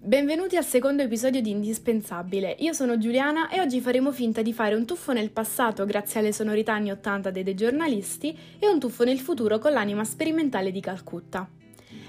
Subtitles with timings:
[0.00, 2.54] Benvenuti al secondo episodio di Indispensabile.
[2.60, 6.32] Io sono Giuliana e oggi faremo finta di fare un tuffo nel passato grazie alle
[6.32, 10.80] sonorità anni 80 dei, dei giornalisti e un tuffo nel futuro con l'anima sperimentale di
[10.80, 11.48] Calcutta.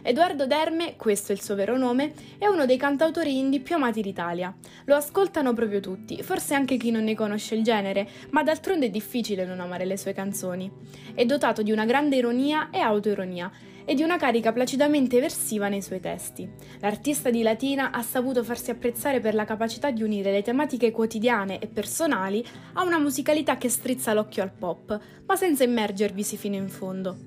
[0.03, 4.01] Edoardo Derme, questo è il suo vero nome, è uno dei cantautori indie più amati
[4.01, 4.55] d'Italia.
[4.85, 8.89] Lo ascoltano proprio tutti, forse anche chi non ne conosce il genere, ma d'altronde è
[8.89, 10.71] difficile non amare le sue canzoni.
[11.13, 13.51] È dotato di una grande ironia e autoironia
[13.89, 16.47] e di una carica placidamente eversiva nei suoi testi.
[16.79, 21.57] L'artista di Latina ha saputo farsi apprezzare per la capacità di unire le tematiche quotidiane
[21.57, 26.69] e personali a una musicalità che strizza l'occhio al pop, ma senza immergervisi fino in
[26.69, 27.17] fondo.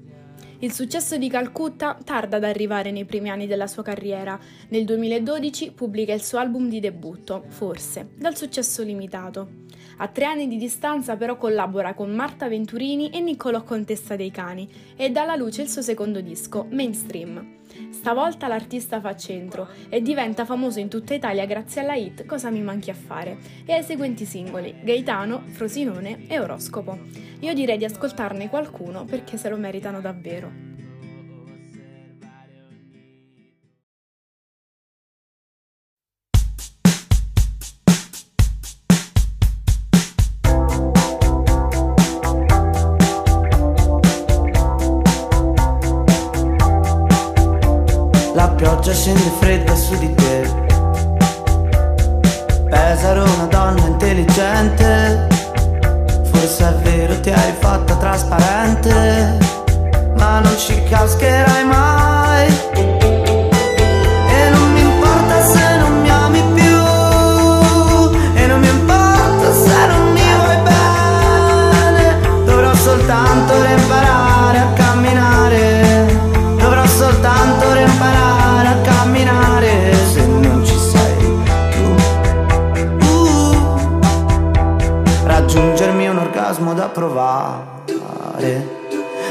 [0.60, 4.38] Il successo di Calcutta tarda ad arrivare nei primi anni della sua carriera.
[4.68, 9.62] Nel 2012 pubblica il suo album di debutto, Forse, dal successo limitato.
[9.98, 14.68] A tre anni di distanza però collabora con Marta Venturini e Niccolò Contessa dei Cani
[14.96, 17.60] e dà alla luce il suo secondo disco, Mainstream.
[17.90, 22.60] Stavolta l'artista fa centro e diventa famoso in tutta Italia grazie alla hit Cosa mi
[22.60, 26.98] manchi a fare e ai seguenti singoli Gaetano, Frosinone e Oroscopo.
[27.40, 30.50] Io direi di ascoltarne qualcuno perché se lo meritano davvero.
[48.62, 50.48] Pioggia scende fredda su di te.
[52.70, 55.26] Pesaro una donna intelligente.
[56.30, 59.38] Forse è vero ti hai fatta trasparente.
[60.16, 62.91] Ma non ci cascherai mai
[86.92, 88.80] provare.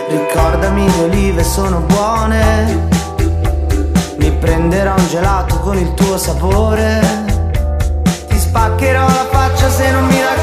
[0.10, 2.90] Ricordami le olive sono buone.
[4.18, 7.00] Mi prenderò un gelato con il tuo sapore.
[8.28, 10.42] Ti spaccherò la faccia se non mi dà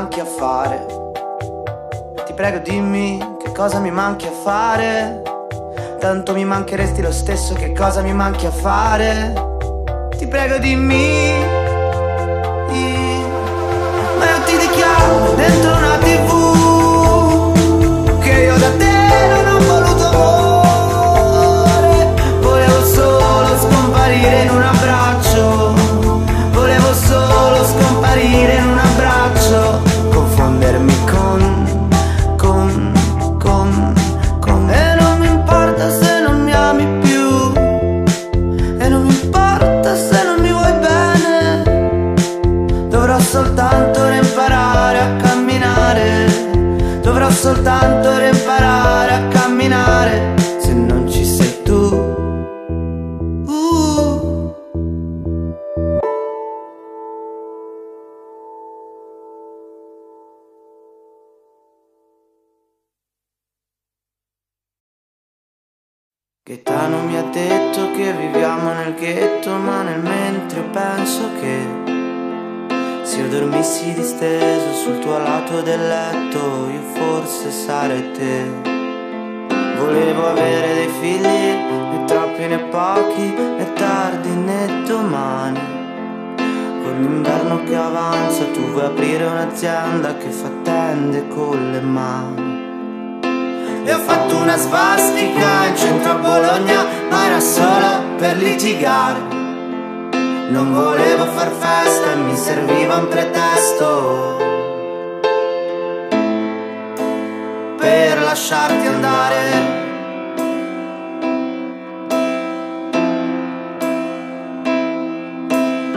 [0.00, 0.86] manchi a fare.
[2.24, 5.20] Ti prego dimmi che cosa mi manchi a fare.
[5.98, 9.34] Tanto mi mancheresti lo stesso, che cosa mi manchi a fare?
[10.16, 11.58] Ti prego dimmi
[14.16, 15.79] Ma io ti dichiaro dentro
[47.32, 50.39] Soltanto imparare a camminare
[77.20, 78.50] forse sarei te.
[79.76, 81.42] Volevo avere dei figli,
[81.90, 85.60] né troppi né pochi, né tardi né domani.
[86.82, 92.58] Con l'inverno che avanza tu vuoi aprire un'azienda che fa tende con le mani.
[93.84, 99.38] E ho fatto una svastica in centro a Bologna, ma era solo per litigare.
[100.50, 104.49] Non volevo far festa mi serviva un pretesto
[107.90, 109.38] per lasciarti andare.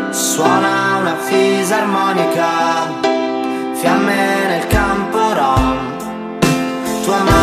[0.10, 2.50] Suona una fisarmonica,
[3.74, 5.98] fiamme nel campo rom,
[7.04, 7.43] tua madre.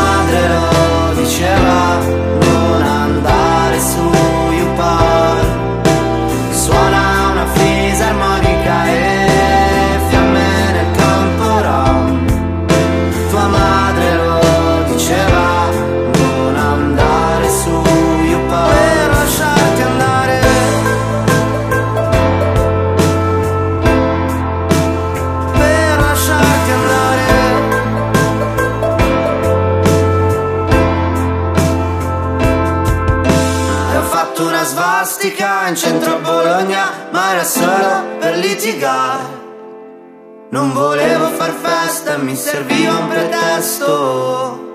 [39.11, 39.49] Litigare.
[40.51, 44.69] Non volevo far festa, mi serviva un pretesto.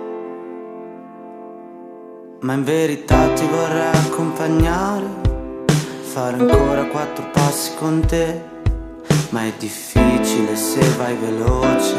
[2.41, 5.05] Ma in verità ti vorrei accompagnare,
[6.01, 8.53] fare ancora quattro passi con te.
[9.29, 11.95] Ma è difficile se vai veloce,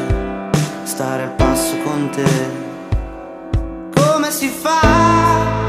[0.85, 2.65] stare al passo con te.
[3.95, 5.66] Come si fa?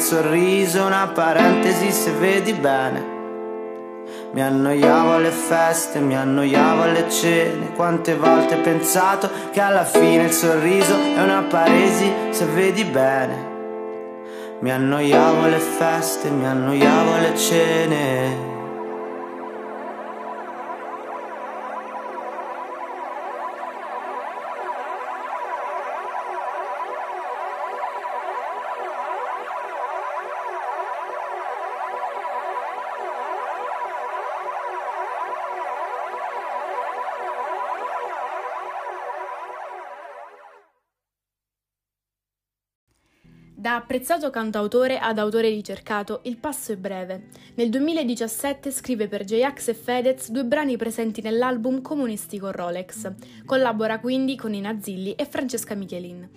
[0.00, 3.12] Sorriso, una parentesi se vedi bene.
[4.32, 7.72] Mi annoiavo alle feste, mi annoiavo alle cene.
[7.74, 13.52] Quante volte ho pensato che alla fine il sorriso è una paresi se vedi bene.
[14.60, 18.53] Mi annoiavo alle feste, mi annoiavo alle cene.
[43.64, 47.28] Da apprezzato cantautore ad autore ricercato, il passo è breve.
[47.54, 53.10] Nel 2017 scrive per J-Ax e Fedez due brani presenti nell'album Comunistico Rolex.
[53.46, 56.28] Collabora quindi con Ina Zilli e Francesca Michelin.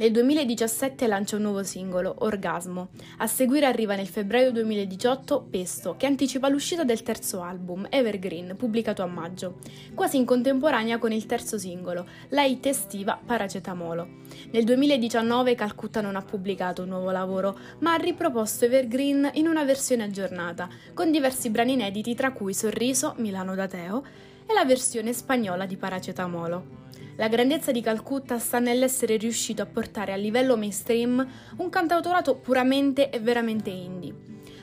[0.00, 2.90] Nel 2017 lancia un nuovo singolo, Orgasmo.
[3.16, 9.02] A seguire arriva nel febbraio 2018 Pesto, che anticipa l'uscita del terzo album, Evergreen, pubblicato
[9.02, 9.58] a maggio,
[9.94, 14.08] quasi in contemporanea con il terzo singolo, la hit estiva Paracetamolo.
[14.52, 19.64] Nel 2019 Calcutta non ha pubblicato un nuovo lavoro, ma ha riproposto Evergreen in una
[19.64, 24.04] versione aggiornata, con diversi brani inediti tra cui Sorriso, Milano da Teo
[24.46, 26.77] e la versione spagnola di Paracetamolo.
[27.18, 33.10] La grandezza di Calcutta sta nell'essere riuscito a portare a livello mainstream un cantautorato puramente
[33.10, 34.14] e veramente indie.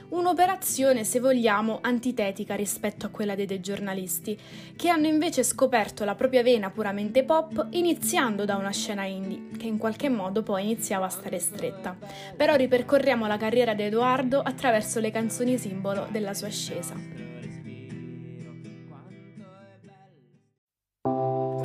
[0.07, 4.39] Un'operazione, se vogliamo, antitetica rispetto a quella dei, dei giornalisti,
[4.77, 9.67] che hanno invece scoperto la propria vena puramente pop iniziando da una scena indie, che
[9.67, 11.97] in qualche modo poi iniziava a stare stretta.
[12.37, 17.34] Però ripercorriamo la carriera di Edoardo attraverso le canzoni simbolo della sua ascesa.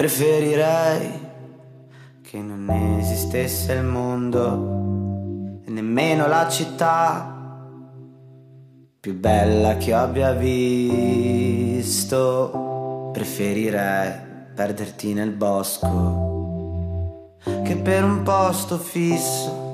[0.01, 1.29] Preferirei
[2.23, 7.37] che non esistesse il mondo e nemmeno la città
[8.99, 10.71] più bella che abbia visto.
[13.13, 14.11] Preferirei
[14.55, 19.69] perderti nel bosco che per un posto fisso.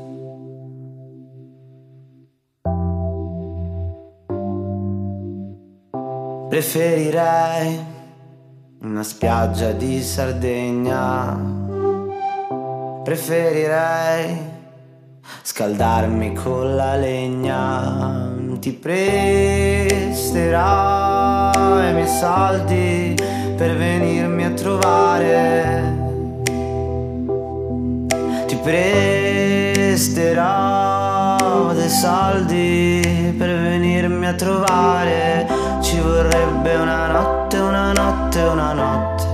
[6.49, 7.95] Preferirei
[8.87, 11.37] una spiaggia di Sardegna.
[13.03, 14.39] Preferirei
[15.43, 18.33] scaldarmi con la legna.
[18.61, 20.31] Ti presterò
[21.55, 23.15] i miei soldi
[23.57, 25.95] per venirmi a trovare.
[28.47, 30.15] Ti presterò
[31.73, 35.76] dei soldi per venirmi a trovare.
[36.07, 39.25] Vorrebbe una notte, una notte, una notte.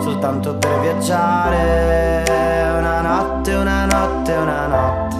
[0.00, 2.24] Soltanto per viaggiare.
[2.78, 5.16] Una notte, una notte, una notte.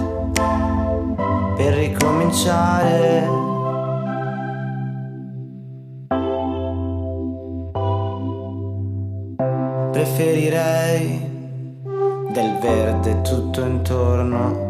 [1.55, 3.29] Per ricominciare.
[9.91, 11.33] Preferirei
[12.33, 14.64] del verde tutto intorno.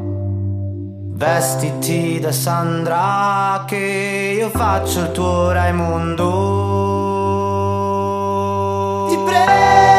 [1.17, 6.25] Vestiti da Sandra che io faccio il tuo Raimondo.
[9.07, 9.94] Ti prego.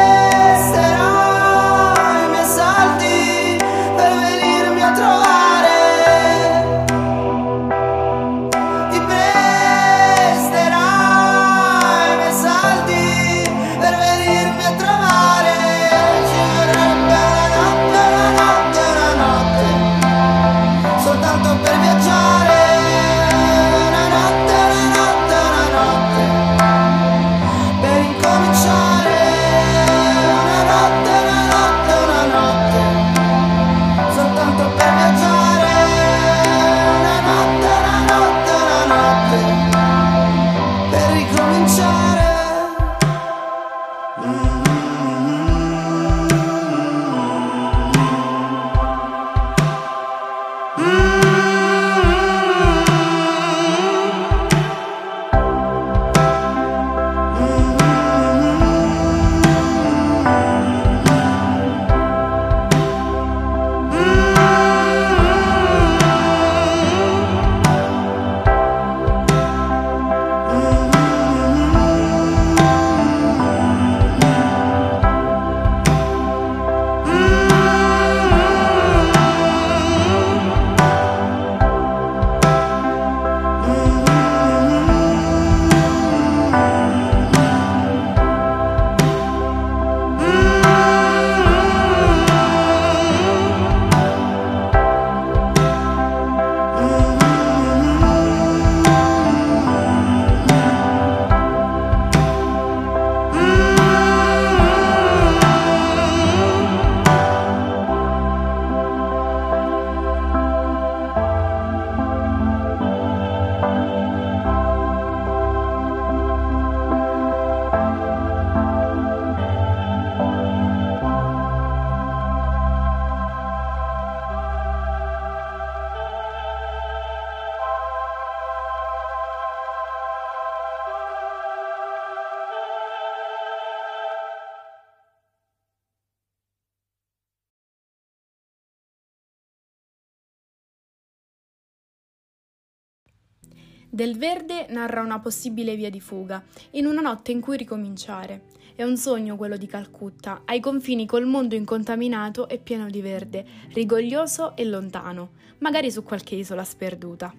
[143.97, 148.43] Del verde narra una possibile via di fuga, in una notte in cui ricominciare.
[148.75, 153.43] È un sogno quello di Calcutta, ai confini col mondo incontaminato e pieno di verde,
[153.73, 157.33] rigoglioso e lontano, magari su qualche isola sperduta.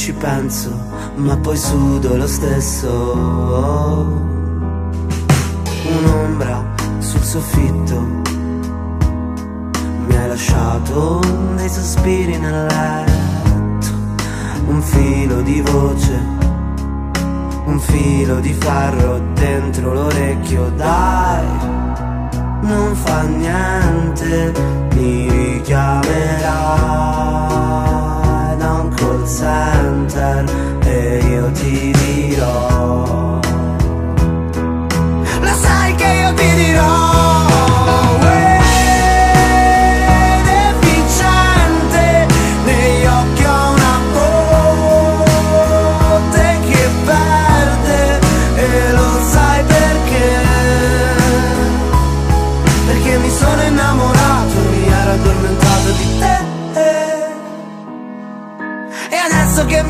[0.00, 0.70] Ci penso,
[1.16, 2.88] ma poi sudo lo stesso.
[5.98, 6.64] Un'ombra
[7.00, 8.00] sul soffitto.
[10.06, 11.20] Mi hai lasciato
[11.54, 13.88] dei sospiri nel letto.
[14.68, 16.18] Un filo di voce,
[17.66, 20.70] un filo di ferro dentro l'orecchio.
[20.76, 21.46] Dai,
[22.62, 24.52] non fa niente
[24.94, 27.79] mi un
[29.00, 30.44] call center
[30.84, 33.40] e io ti dirò.
[35.40, 37.29] Lo sai che io ti dirò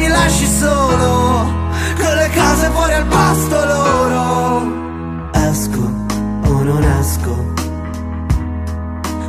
[0.09, 1.47] lasci solo
[2.01, 5.31] con le case fuori al pasto loro.
[5.33, 5.83] Esco
[6.47, 7.35] o non esco.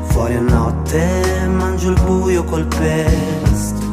[0.04, 3.86] Fuori a notte mangio il buio col pesto.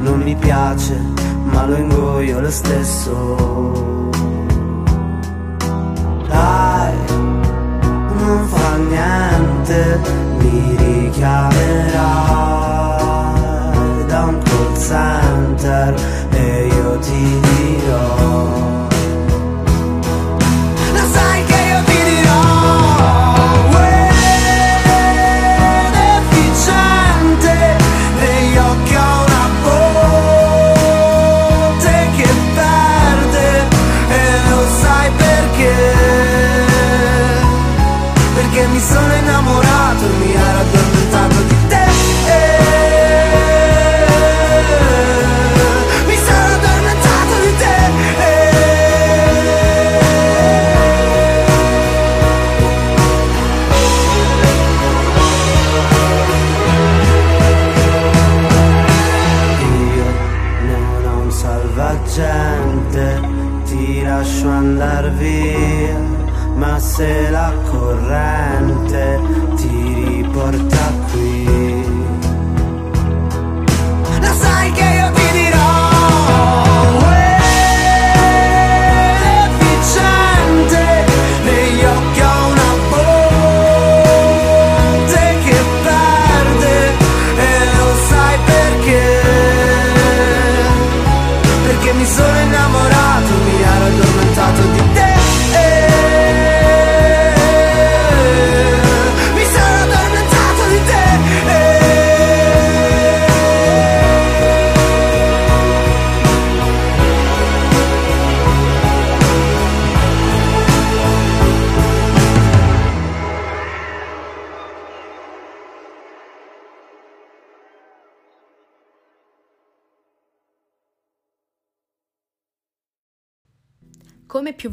[0.00, 1.00] Non mi piace
[1.44, 4.08] ma lo ingoio lo stesso.
[6.28, 6.94] Dai
[8.18, 10.00] non fa niente
[10.38, 12.59] mi richiamerai da
[14.30, 15.94] un call
[16.32, 18.69] e io ti dirò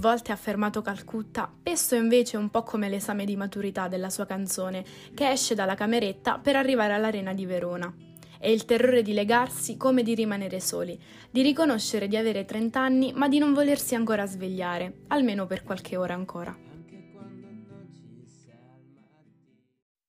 [0.07, 4.85] volte affermato Calcutta, Pesto è invece un po' come l'esame di maturità della sua canzone,
[5.13, 7.93] che esce dalla cameretta per arrivare all'arena di Verona.
[8.39, 10.97] È il terrore di legarsi come di rimanere soli,
[11.29, 15.97] di riconoscere di avere 30 anni ma di non volersi ancora svegliare, almeno per qualche
[15.97, 16.55] ora ancora.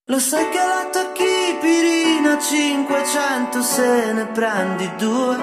[0.04, 1.24] Lo sai che la tocchi
[1.60, 5.36] pirina 500 se ne prendi due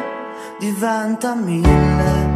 [0.60, 2.35] diventa mille.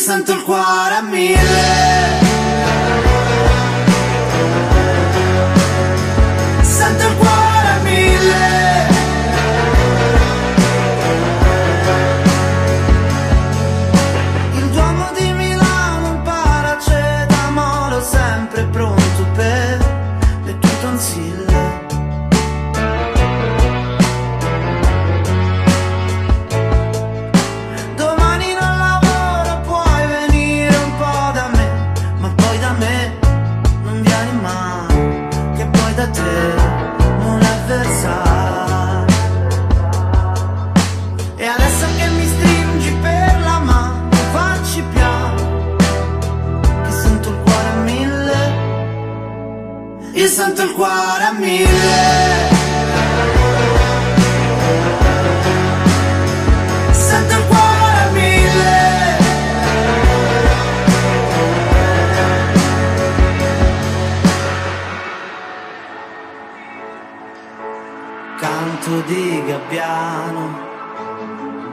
[0.00, 2.19] Sento il cuore a mille.
[36.12, 36.59] Che
[69.70, 70.68] gabbiano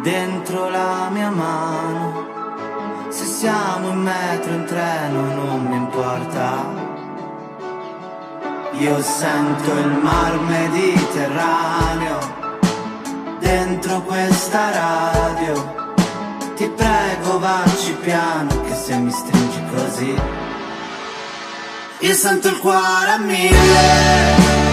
[0.04, 2.26] dentro la mia mano.
[3.10, 6.86] Se siamo in metro, in treno, non mi importa.
[8.74, 12.20] Io sento il mar Mediterraneo
[13.40, 15.86] dentro questa radio.
[16.56, 20.16] Ti prego, vacci piano, che se mi stringi così.
[22.00, 24.67] Io sento il cuore a mille.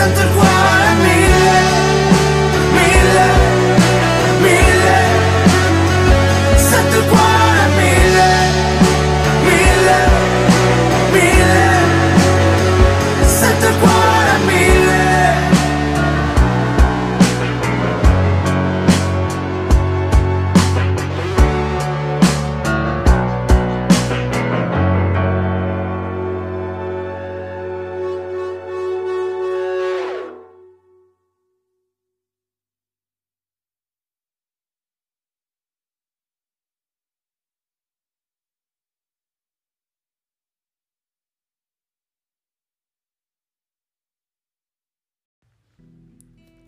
[0.00, 0.49] Io sento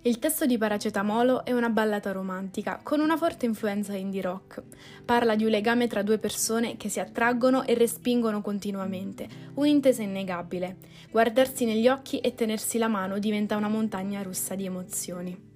[0.04, 4.60] Il testo di Paracetamolo è una ballata romantica con una forte influenza indie rock.
[5.04, 10.78] Parla di un legame tra due persone che si attraggono e respingono continuamente, un'intesa innegabile.
[11.08, 15.51] Guardarsi negli occhi e tenersi la mano diventa una montagna russa di emozioni.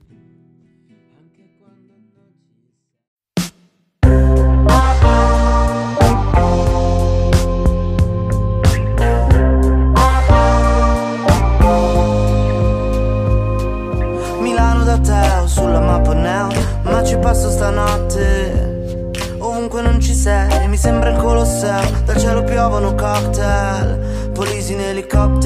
[17.06, 19.12] ci passo stanotte.
[19.38, 22.02] Ovunque non ci sei, mi sembra il Colosseo.
[22.04, 25.44] Dal cielo piovono cocktail, polisi in elicottero.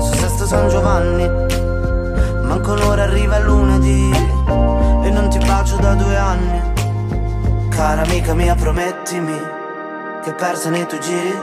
[0.00, 1.26] Su Sesto San Giovanni,
[2.46, 4.10] manco l'ora arriva lunedì.
[5.02, 6.72] E non ti bacio da due anni.
[7.70, 9.36] Cara amica mia promettimi
[10.22, 11.42] Che persa nei tuoi giri.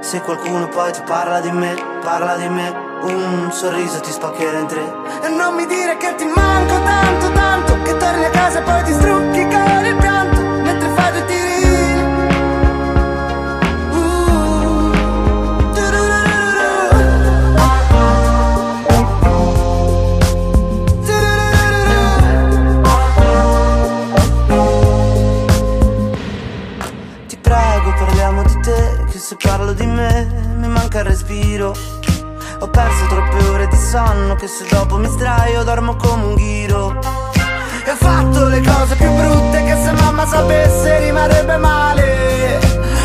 [0.00, 4.66] Se qualcuno poi ti parla di me, parla di me un sorriso ti spaccherà in
[4.66, 4.92] tre.
[5.22, 8.82] E non mi dire che ti manco tanto tanto Che torni a casa e poi
[8.84, 12.02] ti strucchi con il pianto Mentre fai due tiri.
[13.92, 14.90] Uh,
[27.26, 31.74] Ti prego parliamo di te Che se parlo di me mi manca il respiro
[32.62, 36.98] ho perso troppe ore di sonno che se dopo mi sdraio dormo come un ghiro.
[37.84, 42.60] E ho fatto le cose più brutte che se mamma sapesse rimarrebbe male.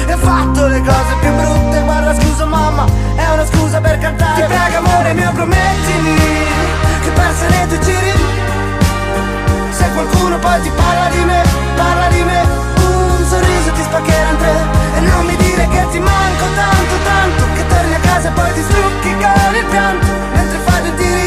[0.07, 4.41] E ho fatto le cose più brutte, guarda scusa mamma, è una scusa per cantare.
[4.41, 6.15] Ti prego amore mio promettimi
[7.01, 8.13] che perse nei tuoi giri.
[9.69, 11.43] Se qualcuno poi ti parla di me,
[11.75, 12.41] parla di me.
[12.75, 17.43] Un sorriso ti spaccherà in tre E non mi dire che ti manco tanto tanto
[17.55, 21.24] Che torni a casa e poi ti strucchi con il pianto Mentre fai due tiri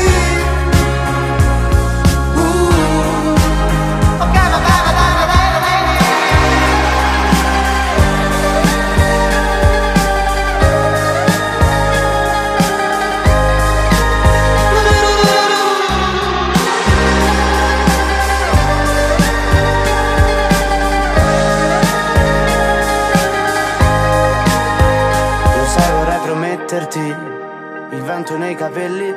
[28.69, 29.15] capelli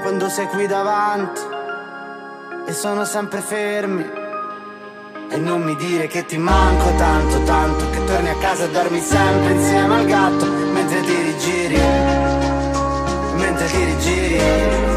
[0.00, 1.40] quando sei qui davanti
[2.66, 4.24] e sono sempre fermi.
[5.28, 9.00] E non mi dire che ti manco tanto, tanto che torni a casa e dormi
[9.00, 11.80] sempre insieme al gatto mentre ti rigiri,
[13.36, 14.95] mentre ti rigiri.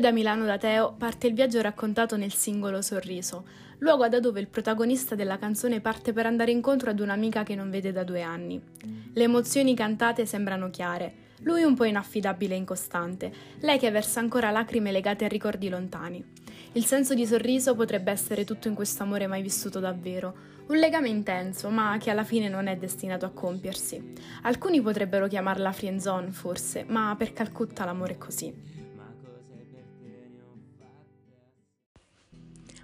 [0.00, 3.44] Proprio da Milano da Teo parte il viaggio raccontato nel singolo Sorriso,
[3.80, 7.68] luogo da dove il protagonista della canzone parte per andare incontro ad un'amica che non
[7.68, 8.58] vede da due anni.
[9.12, 14.50] Le emozioni cantate sembrano chiare, lui un po' inaffidabile e incostante, lei che versa ancora
[14.50, 16.24] lacrime legate a ricordi lontani.
[16.72, 20.34] Il senso di sorriso potrebbe essere tutto in questo amore mai vissuto davvero,
[20.68, 24.14] un legame intenso, ma che alla fine non è destinato a compiersi.
[24.44, 28.79] Alcuni potrebbero chiamarla friendzone, forse, ma per Calcutta l'amore è così.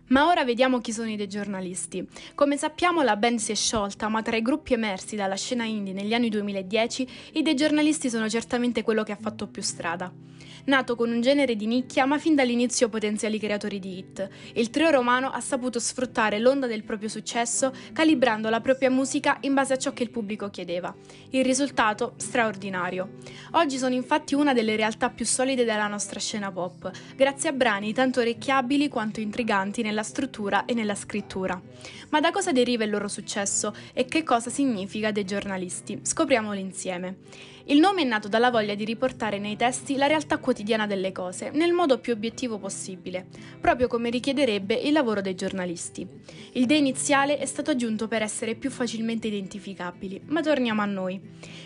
[0.09, 2.07] Ma ora vediamo chi sono i dei giornalisti.
[2.37, 5.93] Come sappiamo la band si è sciolta, ma tra i gruppi emersi dalla scena indie
[5.93, 10.13] negli anni 2010, i dei giornalisti sono certamente quello che ha fatto più strada.
[10.67, 14.91] Nato con un genere di nicchia, ma fin dall'inizio potenziali creatori di hit, il trio
[14.91, 19.79] romano ha saputo sfruttare l'onda del proprio successo, calibrando la propria musica in base a
[19.79, 20.93] ciò che il pubblico chiedeva.
[21.31, 23.11] Il risultato straordinario.
[23.53, 27.93] Oggi sono infatti una delle realtà più solide della nostra scena pop, grazie a brani
[27.93, 31.61] tanto orecchiabili quanto intriganti nella struttura e nella scrittura.
[32.11, 36.01] Ma da cosa deriva il loro successo e che cosa significa dei giornalisti?
[36.03, 37.19] Scopriamolo insieme.
[37.69, 41.51] Il nome è nato dalla voglia di riportare nei testi la realtà quotidiana delle cose,
[41.51, 43.27] nel modo più obiettivo possibile,
[43.61, 46.07] proprio come richiederebbe il lavoro dei giornalisti.
[46.53, 51.21] Il de iniziale è stato aggiunto per essere più facilmente identificabili, ma torniamo a noi.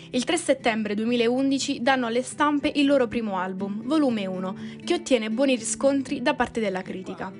[0.09, 5.29] Il 3 settembre 2011 danno alle stampe il loro primo album, volume 1, che ottiene
[5.29, 7.31] buoni riscontri da parte della critica.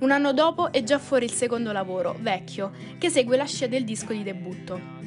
[0.00, 3.84] Un anno dopo è già fuori il secondo lavoro, Vecchio, che segue la scia del
[3.84, 4.98] disco di debutto.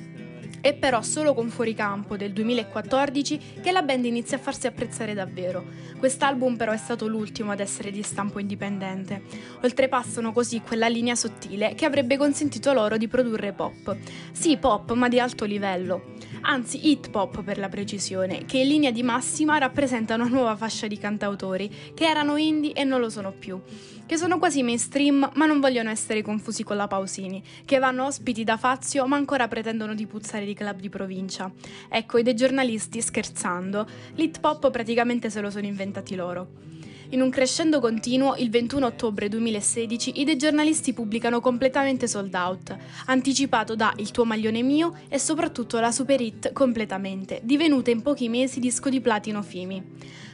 [0.62, 5.66] È però solo con Fuoricampo del 2014 che la band inizia a farsi apprezzare davvero.
[5.98, 9.24] Quest'album però è stato l'ultimo ad essere di stampo indipendente.
[9.64, 13.98] Oltrepassano così quella linea sottile che avrebbe consentito loro di produrre pop.
[14.32, 16.12] Sì, pop, ma di alto livello.
[16.42, 20.88] Anzi, hit pop per la precisione, che in linea di massima rappresenta una nuova fascia
[20.88, 23.60] di cantautori che erano indie e non lo sono più
[24.06, 28.44] che sono quasi mainstream ma non vogliono essere confusi con la Pausini, che vanno ospiti
[28.44, 31.52] da Fazio ma ancora pretendono di puzzare di club di provincia.
[31.90, 36.73] Ecco, i dei giornalisti, scherzando, l'hit pop praticamente se lo sono inventati loro.
[37.14, 42.76] In un crescendo continuo, il 21 ottobre 2016 i dei giornalisti pubblicano completamente sold out,
[43.06, 48.30] anticipato da Il tuo maglione mio e soprattutto la super hit Completamente, divenuta in pochi
[48.30, 49.84] mesi disco di platino Fimi.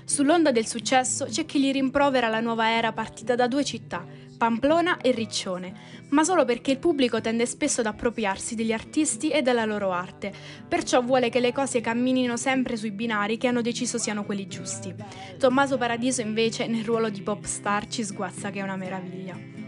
[0.05, 4.05] Sull'onda del successo c'è chi gli rimprovera la nuova era partita da due città,
[4.39, 5.73] Pamplona e Riccione,
[6.11, 10.31] ma solo perché il pubblico tende spesso ad appropriarsi degli artisti e della loro arte,
[10.65, 14.95] perciò vuole che le cose camminino sempre sui binari che hanno deciso siano quelli giusti.
[15.37, 19.59] Tommaso Paradiso invece nel ruolo di pop star ci sguazza che è una meraviglia.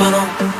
[0.00, 0.59] le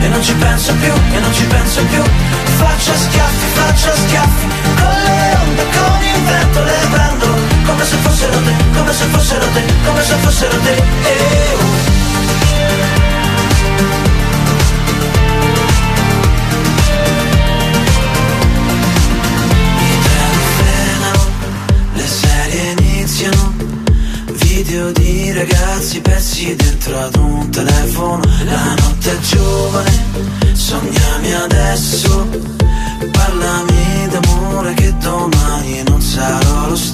[0.00, 2.02] E non ci penso più, e non ci penso più.
[2.56, 7.26] Faccio schiaffi, faccio schiaffi Con le onde, con il vento le prendo.
[7.66, 10.72] Come se fossero te, come se fossero te, come se fossero te.
[10.72, 12.03] Eh, uh.
[26.44, 30.02] Persi dentro ad un telefono La notte è giovane,
[30.52, 32.28] sognami adesso.
[33.10, 36.93] Parlami d'amore che domani non sarò lo stesso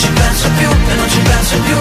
[0.00, 1.76] ci penso più, e non ci penso più.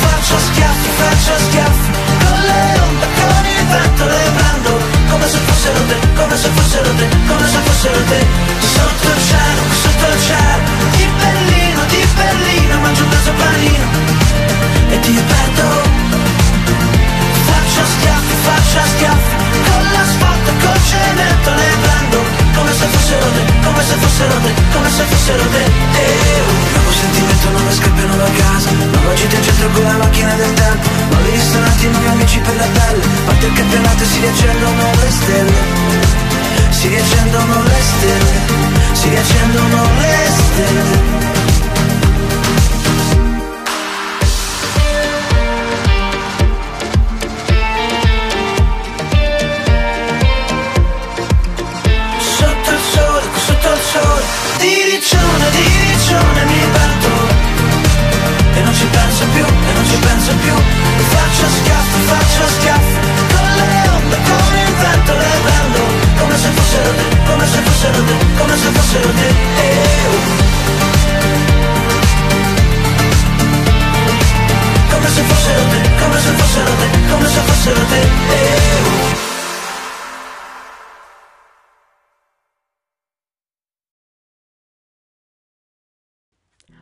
[0.00, 1.90] Faccio schiaffi, faccio schiaffi
[2.24, 4.70] Con le onde, con il vento le prendo.
[5.10, 8.20] Come se fossero te, come se fossero te Come se fossero te.
[8.74, 10.64] Sotto il cielo, sotto il cielo
[10.96, 13.86] Di Berlino, di Berlino Mangio un peso panino
[14.88, 15.66] E ti perdo
[17.48, 19.34] Faccio schiaffi, faccio schiaffi
[19.68, 22.18] Con l'asfalto, col cemento le prendo.
[22.54, 25.64] Come se fossero te, come se fossero te, come se fossero te.
[25.64, 28.70] Eh, Un sentimento non mi scappiano da casa.
[28.70, 30.88] Nuova gita in centro con la macchina del tempo.
[31.10, 33.06] Nuovi ristoranti, nuovi amici per la pelle.
[33.26, 35.52] Parte il campionato e si riaccendono le stelle.
[36.70, 38.36] Si riaccendono le stelle.
[38.92, 41.26] Si riaccendono le stelle.
[54.90, 56.57] Riccione, di riccione batto
[60.28, 60.54] penso più
[61.08, 62.98] Faccio schiaffi, faccio schiaffi
[63.32, 65.80] Con le onde, con il vento le prendo
[66.18, 69.28] Come se fossero te, come se fossero te, come se fossero te.
[69.28, 70.36] Eh.
[74.90, 79.37] Come se fossero te, come se fossero te, come se fossero te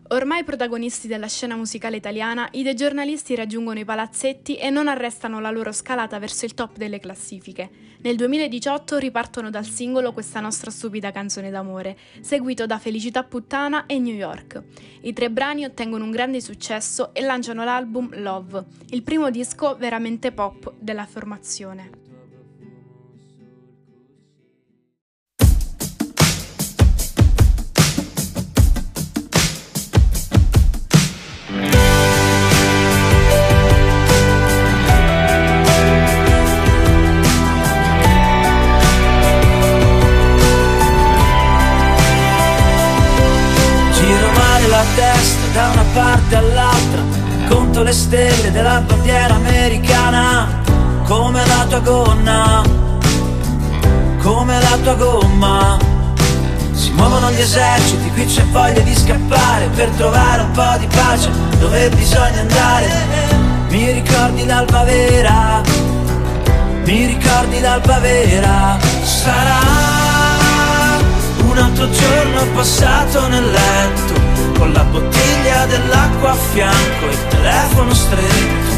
[0.09, 5.41] Ormai protagonisti della scena musicale italiana, i dei giornalisti raggiungono i palazzetti e non arrestano
[5.41, 7.69] la loro scalata verso il top delle classifiche.
[8.03, 13.99] Nel 2018 ripartono dal singolo Questa nostra stupida canzone d'amore, seguito da Felicità puttana e
[13.99, 14.63] New York.
[15.01, 20.31] I tre brani ottengono un grande successo e lanciano l'album Love, il primo disco veramente
[20.31, 22.06] pop della formazione.
[45.97, 47.03] Parte all'altra
[47.49, 50.61] Conto le stelle della bandiera americana
[51.05, 52.63] Come la tua gonna
[54.21, 55.79] Come la tua gomma
[56.73, 61.31] Si muovono gli eserciti, qui c'è voglia di scappare Per trovare un po' di pace
[61.59, 62.89] dove bisogna andare
[63.71, 65.63] Mi ricordi l'alba vera,
[66.85, 68.79] mi ricordi l'alba vera.
[69.03, 69.59] Sarà
[71.49, 74.15] un altro giorno passato nel letto,
[74.59, 78.75] con la bottiglia dell'acqua a fianco e il telefono stretto.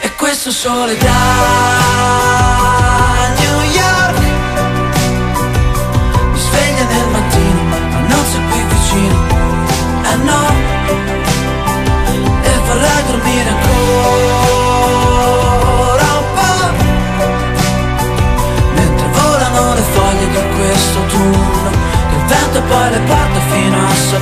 [0.00, 2.31] E questo sole da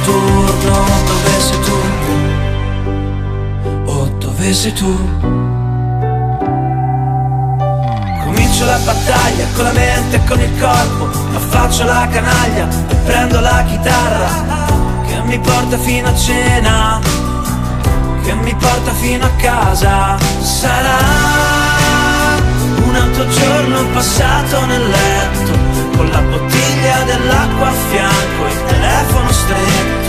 [0.01, 1.79] Saturno Dove sei tu?
[3.85, 4.97] Oh, dove sei tu?
[8.25, 13.41] Comincio la battaglia con la mente e con il corpo Affaccio la canaglia e prendo
[13.41, 14.29] la chitarra
[15.07, 17.01] Che mi porta fino a cena
[18.23, 20.99] che mi porta fino a casa sarà
[22.85, 25.40] un altro giorno passato nel letto
[25.97, 30.09] con la bottiglia dell'acqua a fianco il telefono stretto.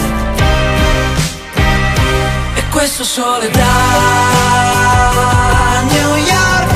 [2.56, 3.74] E questo sole da
[5.90, 6.72] New York.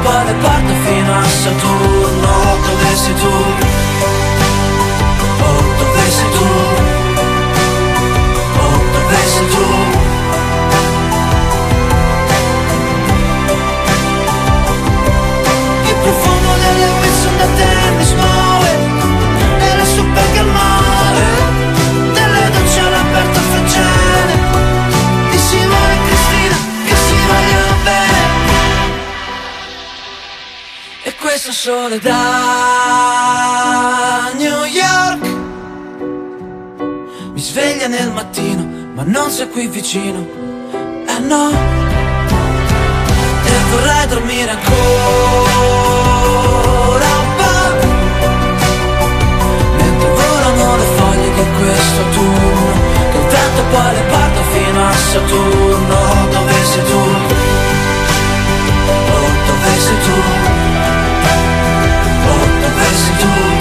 [0.02, 2.32] poi le porta fino a Saturno
[2.64, 3.91] Dove sei tu?
[31.92, 33.82] Sole da
[34.36, 35.26] New York.
[37.32, 40.26] Mi sveglia nel mattino, ma non sei qui vicino.
[41.06, 41.50] Eh no.
[43.44, 44.70] E vorrei dormire ancora
[47.24, 47.70] un po'
[49.76, 52.72] Mentre volano le foglie di questo turno
[53.10, 55.98] Che il vento poi le porta fino a Saturno.
[56.30, 57.00] Dove sei tu?
[59.10, 60.41] Oh, dove sei tu?
[63.22, 63.51] to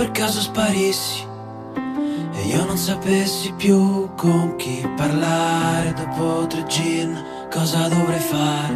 [0.00, 1.26] per caso sparissi
[2.32, 8.74] e io non sapessi più con chi parlare dopo tre gin, cosa dovrei fare?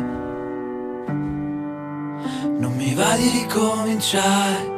[2.59, 4.71] Non mi va di ricominciare,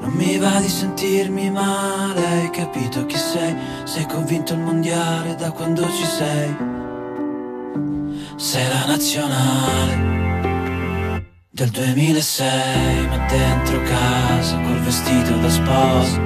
[0.00, 3.54] non mi va di sentirmi male, hai capito chi sei?
[3.84, 6.56] Sei convinto il mondiale da quando ci sei?
[8.36, 10.29] Sei la nazionale
[11.60, 16.18] del 2006, ma dentro casa col vestito da sposa.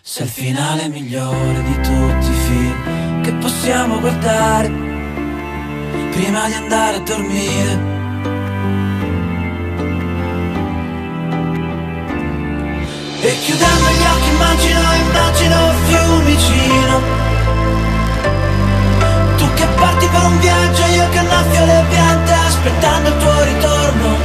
[0.00, 4.68] Sei il finale migliore di tutti i film che possiamo guardare
[6.10, 7.90] prima di andare a dormire.
[13.20, 17.00] E chiudendo gli occhi immagino, immagino Fiumicino
[19.36, 22.11] Tu che parti per un viaggio, io che annaffio le piante
[22.64, 24.16] aspettando il tuo ritorno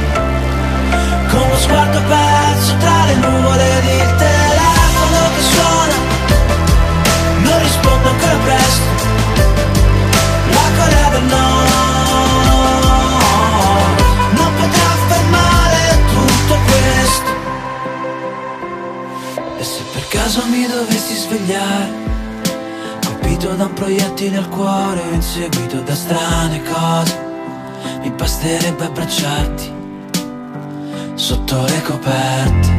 [1.28, 5.94] con lo sguardo perso tra le nuvole ed il telefono che suona
[7.42, 8.86] non rispondo ancora presto
[10.52, 11.70] la Corea del Nord
[14.30, 17.30] non potrà fermare tutto questo.
[19.58, 22.06] E se per caso mi dovessi svegliare
[23.04, 27.27] colpito da un proiettile al cuore inseguito da strane cose
[28.00, 29.72] mi basterebbe abbracciarti
[31.14, 32.76] sotto le coperte.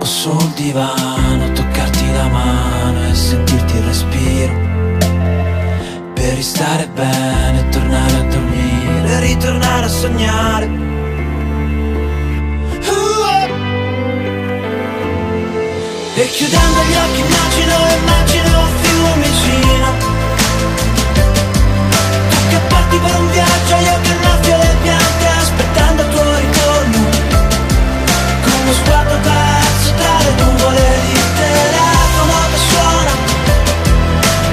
[0.00, 4.54] O sul divano, toccarti la mano e sentirti il respiro.
[6.12, 10.80] Per ristare bene, tornare a dormire, ritornare a sognare.
[16.14, 20.11] E chiudendo gli occhi immagino, immagino un
[25.42, 26.98] aspettando il tuo ritorno.
[28.42, 33.12] Con uno sguardo perso tra le nuvole di telefono che suona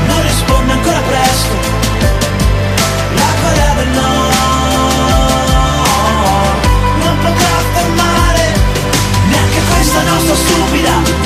[0.08, 1.54] Non risponde ancora presto.
[3.16, 4.12] La quella no
[7.04, 8.54] Non potrà fermare
[9.28, 11.19] neanche questa nostra stupida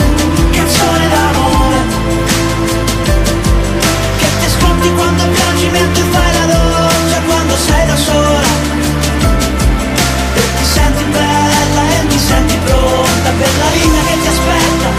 [13.37, 14.89] per la vita che ti aspetta.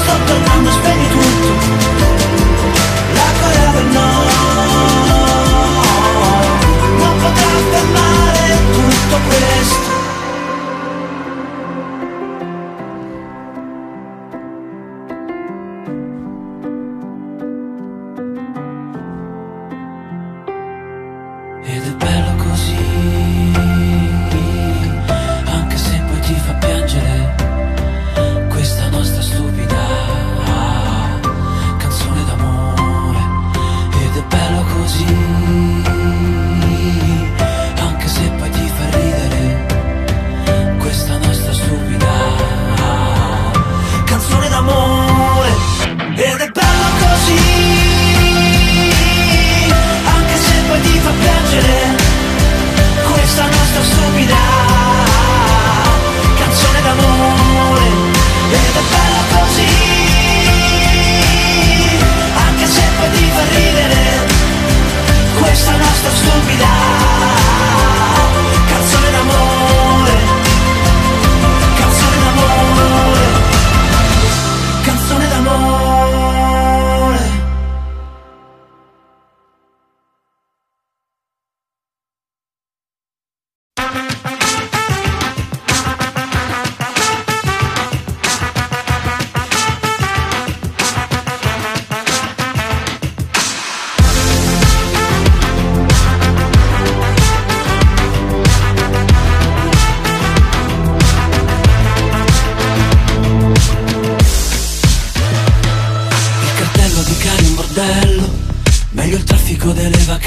[0.00, 1.50] Sto tornando, spegni tutto.
[3.14, 4.08] La Corea no.
[6.98, 9.47] Non potrà fermare tutto quello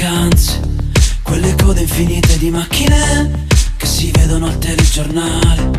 [0.02, 0.60] vacanze
[1.22, 3.46] Quelle code infinite di macchine
[3.76, 5.70] Che si vedono al telegiornale.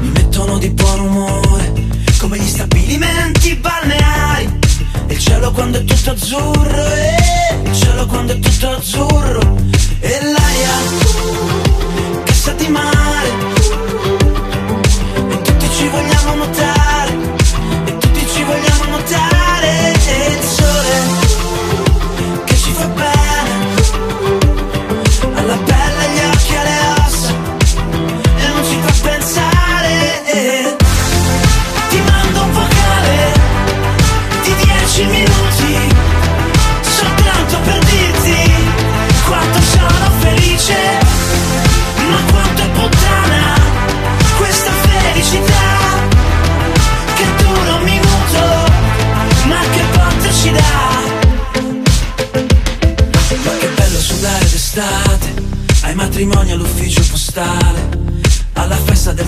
[0.00, 1.72] Mi mettono di buon umore
[2.18, 4.58] Come gli stabilimenti balneari.
[5.06, 9.56] E il cielo quando è tutto azzurro E il cielo quando è tutto azzurro.
[10.00, 13.28] E l'aria Che sa di mare.
[15.30, 16.77] E tutti ci vogliamo notare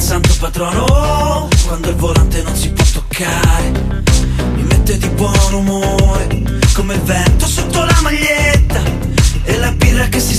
[0.01, 1.48] il santo patrono.
[1.66, 4.03] Quando il volante non si può toccare
[4.55, 6.26] Mi mette di buon umore
[6.72, 8.80] Come il vento sotto la maglietta
[9.44, 10.34] E la birra che si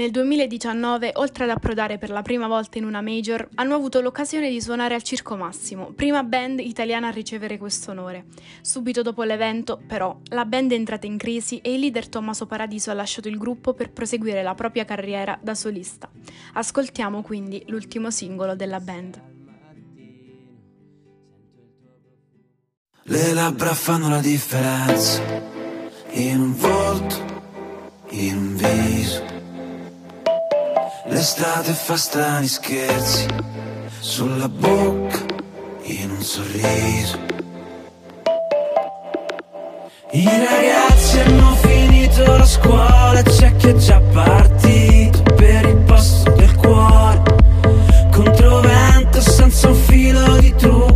[0.00, 4.48] Nel 2019, oltre ad approdare per la prima volta in una major, hanno avuto l'occasione
[4.48, 8.24] di suonare al Circo Massimo, prima band italiana a ricevere questo onore.
[8.62, 12.90] Subito dopo l'evento, però, la band è entrata in crisi e il leader Tommaso Paradiso
[12.90, 16.08] ha lasciato il gruppo per proseguire la propria carriera da solista.
[16.54, 19.20] Ascoltiamo quindi l'ultimo singolo della band.
[23.02, 25.22] Le labbra fanno la differenza
[26.12, 27.16] in un volto,
[28.12, 29.39] in un viso
[31.06, 33.26] L'estate fa strani scherzi
[34.00, 35.24] sulla bocca
[35.82, 37.18] in un sorriso.
[40.12, 46.54] I ragazzi hanno finito la scuola, c'è chi è già partito per il posto del
[46.56, 47.22] cuore.
[48.10, 50.89] Controvento senza un filo di trucco.